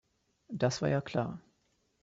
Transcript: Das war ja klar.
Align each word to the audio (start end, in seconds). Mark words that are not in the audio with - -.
Das 0.49 0.81
war 0.81 0.89
ja 0.89 0.99
klar. 0.99 1.39